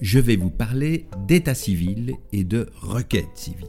[0.00, 3.66] je vais vous parler d'état civil et de requête civile.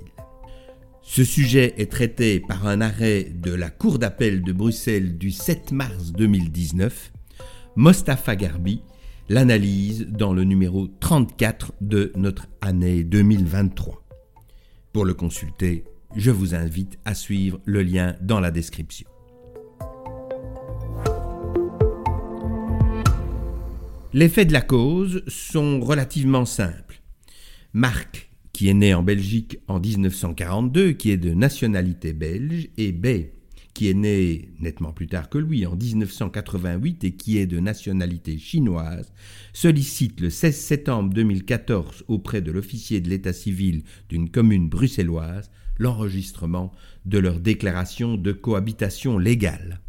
[1.01, 5.71] Ce sujet est traité par un arrêt de la Cour d'appel de Bruxelles du 7
[5.71, 7.11] mars 2019.
[7.75, 8.81] Mostafa Garbi
[9.27, 14.03] l'analyse dans le numéro 34 de notre année 2023.
[14.91, 15.83] Pour le consulter,
[16.15, 19.07] je vous invite à suivre le lien dans la description.
[24.11, 27.03] Les faits de la cause sont relativement simples.
[27.73, 33.27] Marc, qui est né en Belgique en 1942, qui est de nationalité belge, et B,
[33.75, 38.39] qui est né nettement plus tard que lui en 1988 et qui est de nationalité
[38.39, 39.13] chinoise,
[39.53, 46.71] sollicite le 16 septembre 2014 auprès de l'officier de l'état civil d'une commune bruxelloise l'enregistrement
[47.05, 49.81] de leur déclaration de cohabitation légale.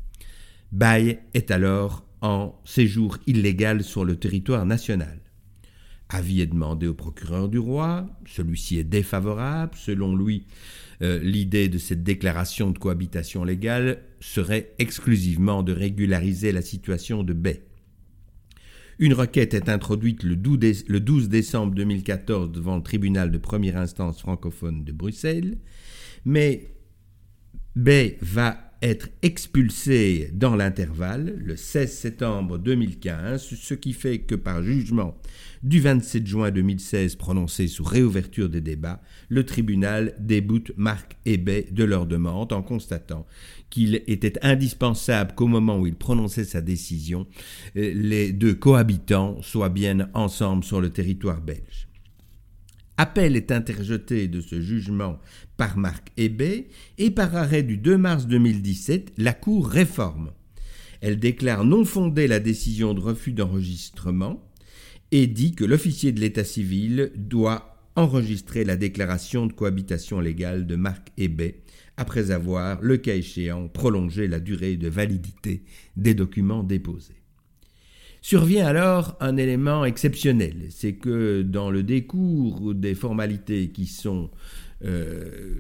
[0.73, 5.21] Baye est alors en séjour illégal sur le territoire national.
[6.09, 10.47] Avis est demandé au procureur du roi, celui-ci est défavorable, selon lui,
[11.03, 17.33] euh, l'idée de cette déclaration de cohabitation légale serait exclusivement de régulariser la situation de
[17.33, 17.63] Bay.
[18.99, 24.85] Une requête est introduite le 12 décembre 2014 devant le tribunal de première instance francophone
[24.85, 25.57] de Bruxelles,
[26.27, 26.75] mais
[27.77, 34.63] Bay va être expulsé dans l'intervalle, le 16 septembre 2015, ce qui fait que par
[34.63, 35.17] jugement
[35.63, 41.85] du 27 juin 2016 prononcé sous réouverture des débats, le tribunal déboute Marc Hébet de
[41.85, 43.27] leur demande en constatant
[43.69, 47.27] qu'il était indispensable qu'au moment où il prononçait sa décision,
[47.77, 51.90] euh, les deux cohabitants soient bien ensemble sur le territoire belge.
[53.03, 55.19] Appel est interjeté de ce jugement
[55.57, 56.69] par Marc Hébet
[56.99, 60.33] et par arrêt du 2 mars 2017, la Cour réforme.
[61.01, 64.47] Elle déclare non fondée la décision de refus d'enregistrement
[65.13, 70.77] et dit que l'officier de l'état civil doit enregistrer la déclaration de cohabitation légale de
[70.77, 71.63] Marc Hébet
[71.97, 75.63] après avoir, le cas échéant, prolongé la durée de validité
[75.97, 77.20] des documents déposés.
[78.23, 84.31] Survient alors un élément exceptionnel, c'est que dans le décours des formalités qui sont
[84.85, 85.55] euh,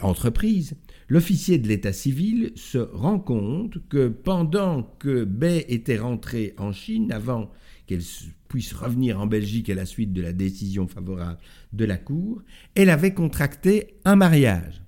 [0.00, 0.76] entreprises,
[1.08, 7.10] l'officier de l'état civil se rend compte que pendant que Bay était rentrée en Chine,
[7.10, 7.50] avant
[7.86, 8.02] qu'elle
[8.48, 11.38] puisse revenir en Belgique à la suite de la décision favorable
[11.72, 12.42] de la Cour,
[12.76, 14.82] elle avait contracté un mariage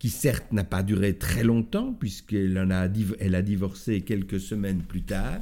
[0.00, 2.56] qui certes n'a pas duré très longtemps puisqu'elle
[3.20, 5.40] elle a divorcé quelques semaines plus tard,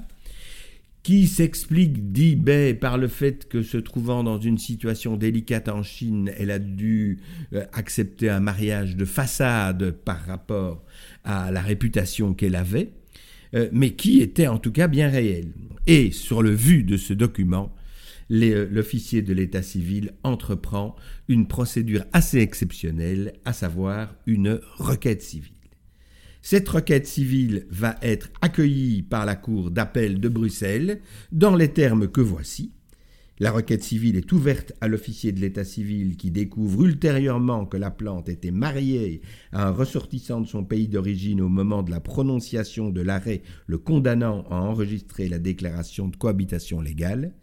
[1.03, 5.83] qui s'explique, dit Bay, par le fait que se trouvant dans une situation délicate en
[5.83, 7.19] Chine, elle a dû
[7.53, 10.85] euh, accepter un mariage de façade par rapport
[11.25, 12.93] à la réputation qu'elle avait,
[13.55, 15.53] euh, mais qui était en tout cas bien réel.
[15.89, 17.75] Et sur le vu de ce document,
[18.31, 20.95] euh, l'officier de l'état civil entreprend
[21.29, 25.53] une procédure assez exceptionnelle, à savoir une requête civile.
[26.45, 32.09] Cette requête civile va être accueillie par la Cour d'appel de Bruxelles dans les termes
[32.09, 32.73] que voici.
[33.39, 37.93] La requête civile est ouverte à l'officier de l'état civil qui découvre ultérieurement que la
[37.93, 42.91] plante était mariée à un ressortissant de son pays d'origine au moment de la prononciation
[42.91, 47.35] de l'arrêt le condamnant à enregistrer la déclaration de cohabitation légale.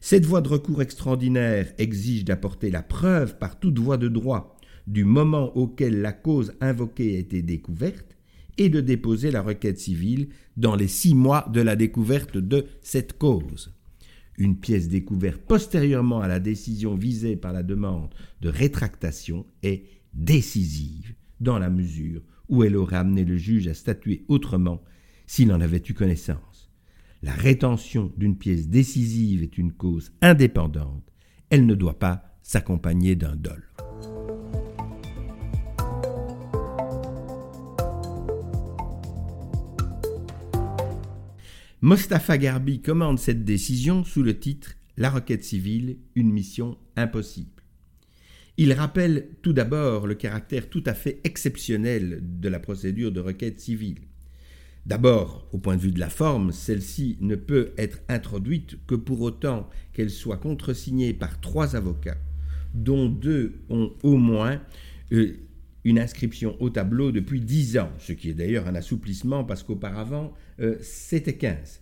[0.00, 4.56] Cette voie de recours extraordinaire exige d'apporter la preuve par toute voie de droit
[4.86, 8.17] du moment auquel la cause invoquée a été découverte
[8.58, 13.16] et de déposer la requête civile dans les six mois de la découverte de cette
[13.16, 13.72] cause.
[14.36, 21.14] Une pièce découverte postérieurement à la décision visée par la demande de rétractation est décisive
[21.40, 24.82] dans la mesure où elle aurait amené le juge à statuer autrement
[25.26, 26.70] s'il en avait eu connaissance.
[27.22, 31.12] La rétention d'une pièce décisive est une cause indépendante,
[31.50, 33.62] elle ne doit pas s'accompagner d'un dol.
[41.80, 47.62] Mostafa Garbi commande cette décision sous le titre La requête civile, une mission impossible.
[48.56, 53.60] Il rappelle tout d'abord le caractère tout à fait exceptionnel de la procédure de requête
[53.60, 54.00] civile.
[54.86, 59.20] D'abord, au point de vue de la forme, celle-ci ne peut être introduite que pour
[59.20, 62.18] autant qu'elle soit contresignée par trois avocats,
[62.74, 64.60] dont deux ont au moins
[65.12, 65.36] euh,
[65.88, 70.34] une inscription au tableau depuis 10 ans, ce qui est d'ailleurs un assouplissement parce qu'auparavant,
[70.60, 71.80] euh, c'était 15.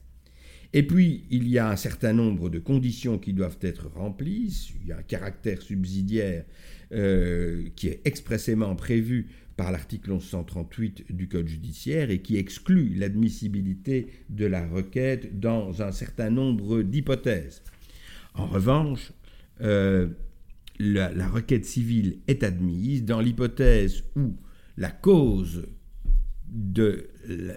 [0.73, 4.75] Et puis, il y a un certain nombre de conditions qui doivent être remplies.
[4.81, 6.45] Il y a un caractère subsidiaire
[6.93, 14.09] euh, qui est expressément prévu par l'article 1138 du Code judiciaire et qui exclut l'admissibilité
[14.29, 17.63] de la requête dans un certain nombre d'hypothèses.
[18.35, 19.13] En revanche,
[19.63, 20.09] euh,
[20.79, 24.37] la, requête civile est admise dans l'hypothèse où
[24.77, 25.67] la cause
[26.49, 27.09] de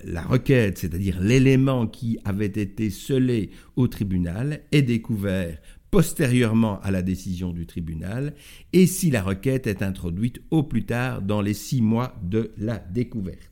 [0.04, 5.60] la requête, c'est-à-dire l'élément qui avait été scellé au tribunal, est découvert
[5.92, 8.34] postérieurement à la décision du tribunal
[8.74, 12.78] et si la requête est introduite au plus tard dans les six mois de la
[12.78, 13.52] découverte.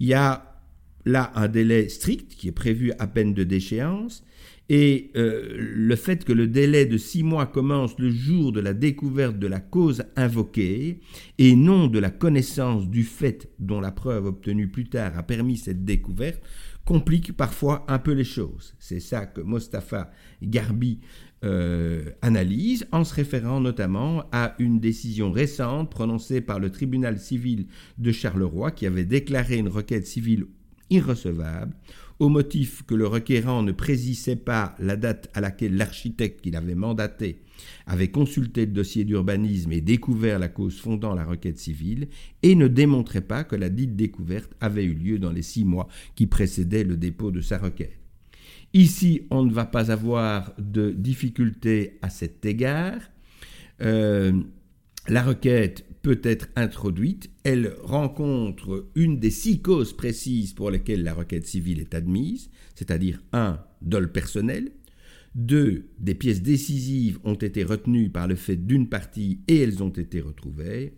[0.00, 0.55] Il y a
[1.06, 4.22] là un délai strict qui est prévu à peine de déchéance
[4.68, 8.74] et euh, le fait que le délai de six mois commence le jour de la
[8.74, 11.00] découverte de la cause invoquée
[11.38, 15.56] et non de la connaissance du fait dont la preuve obtenue plus tard a permis
[15.56, 16.42] cette découverte
[16.84, 18.74] complique parfois un peu les choses.
[18.78, 20.10] C'est ça que Mostafa
[20.42, 21.00] Garbi
[21.44, 27.66] euh, analyse en se référant notamment à une décision récente prononcée par le tribunal civil
[27.98, 30.46] de Charleroi qui avait déclaré une requête civile
[30.90, 31.74] irrecevable
[32.18, 36.74] au motif que le requérant ne précisait pas la date à laquelle l'architecte qu'il avait
[36.74, 37.42] mandaté
[37.86, 42.08] avait consulté le dossier d'urbanisme et découvert la cause fondant la requête civile,
[42.42, 45.88] et ne démontrait pas que la dite découverte avait eu lieu dans les six mois
[46.14, 47.98] qui précédaient le dépôt de sa requête.
[48.74, 53.00] Ici, on ne va pas avoir de difficulté à cet égard.
[53.80, 54.32] Euh,
[55.08, 61.14] la requête peut être introduite, elle rencontre une des six causes précises pour lesquelles la
[61.14, 64.72] requête civile est admise, c'est-à-dire un dol personnel,
[65.34, 69.90] deux des pièces décisives ont été retenues par le fait d'une partie et elles ont
[69.90, 70.94] été retrouvées,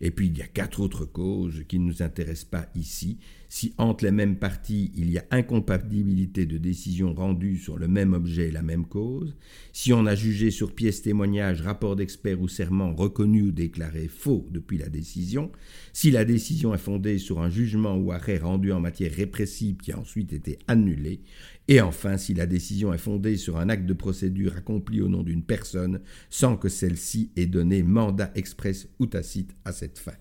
[0.00, 3.18] et puis il y a quatre autres causes qui ne nous intéressent pas ici.
[3.48, 8.12] Si entre les mêmes parties il y a incompatibilité de décision rendue sur le même
[8.12, 9.36] objet et la même cause,
[9.72, 14.46] si on a jugé sur pièce témoignage, rapport d'expert ou serment reconnu ou déclaré faux
[14.50, 15.50] depuis la décision,
[15.92, 19.92] si la décision est fondée sur un jugement ou arrêt rendu en matière répressive qui
[19.92, 21.20] a ensuite été annulé,
[21.68, 25.22] et enfin si la décision est fondée sur un acte de procédure accompli au nom
[25.22, 30.12] d'une personne sans que celle-ci ait donné mandat express ou tacite à cette fin.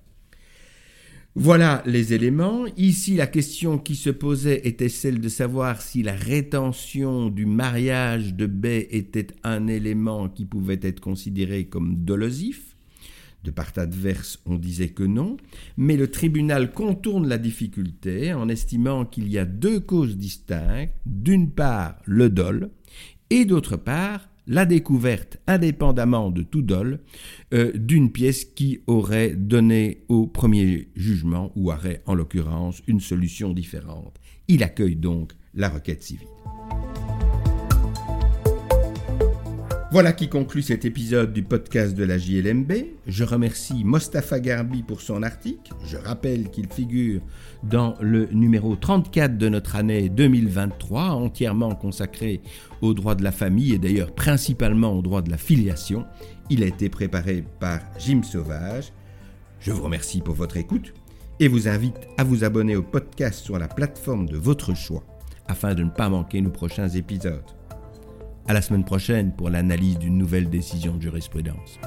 [1.38, 2.66] Voilà les éléments.
[2.78, 8.36] Ici, la question qui se posait était celle de savoir si la rétention du mariage
[8.36, 12.75] de baie était un élément qui pouvait être considéré comme dolosif.
[13.46, 15.38] De part adverse, on disait que non,
[15.78, 21.52] mais le tribunal contourne la difficulté en estimant qu'il y a deux causes distinctes, d'une
[21.52, 22.72] part le dol,
[23.30, 27.02] et d'autre part la découverte, indépendamment de tout dol,
[27.54, 33.54] euh, d'une pièce qui aurait donné au premier jugement, ou aurait en l'occurrence une solution
[33.54, 34.20] différente.
[34.48, 36.28] Il accueille donc la requête civile.
[39.96, 42.70] Voilà qui conclut cet épisode du podcast de la JLMB.
[43.08, 45.72] Je remercie Mostafa Garbi pour son article.
[45.86, 47.22] Je rappelle qu'il figure
[47.64, 52.42] dans le numéro 34 de notre année 2023, entièrement consacré
[52.82, 56.04] aux droits de la famille et d'ailleurs principalement aux droits de la filiation.
[56.50, 58.92] Il a été préparé par Jim Sauvage.
[59.62, 60.94] Je vous remercie pour votre écoute
[61.40, 65.06] et vous invite à vous abonner au podcast sur la plateforme de votre choix
[65.48, 67.46] afin de ne pas manquer nos prochains épisodes.
[68.48, 71.80] À la semaine prochaine pour l'analyse d'une nouvelle décision de jurisprudence.